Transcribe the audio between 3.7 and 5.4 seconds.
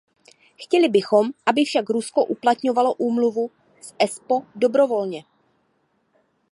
z Espoo dobrovolně.